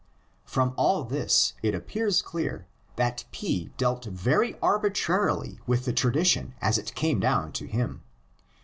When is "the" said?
5.85-5.93